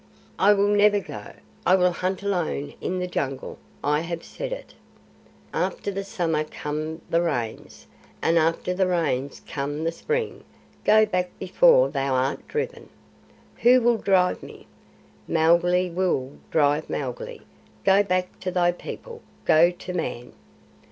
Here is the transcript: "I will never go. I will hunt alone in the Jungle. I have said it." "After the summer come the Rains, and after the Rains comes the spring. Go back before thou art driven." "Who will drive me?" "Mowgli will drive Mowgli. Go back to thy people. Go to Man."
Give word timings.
"I 0.39 0.51
will 0.53 0.69
never 0.73 0.99
go. 0.99 1.33
I 1.63 1.75
will 1.75 1.91
hunt 1.91 2.23
alone 2.23 2.73
in 2.81 2.97
the 2.97 3.05
Jungle. 3.05 3.59
I 3.83 3.99
have 3.99 4.23
said 4.23 4.51
it." 4.51 4.73
"After 5.53 5.91
the 5.91 6.03
summer 6.03 6.43
come 6.43 7.01
the 7.11 7.21
Rains, 7.21 7.85
and 8.19 8.39
after 8.39 8.73
the 8.73 8.87
Rains 8.87 9.41
comes 9.47 9.83
the 9.83 9.91
spring. 9.91 10.43
Go 10.85 11.05
back 11.05 11.29
before 11.37 11.89
thou 11.89 12.15
art 12.15 12.47
driven." 12.47 12.89
"Who 13.57 13.79
will 13.81 13.97
drive 13.97 14.41
me?" 14.41 14.65
"Mowgli 15.27 15.91
will 15.91 16.35
drive 16.49 16.89
Mowgli. 16.89 17.41
Go 17.83 18.01
back 18.01 18.39
to 18.39 18.49
thy 18.49 18.71
people. 18.71 19.21
Go 19.45 19.69
to 19.69 19.93
Man." 19.93 20.33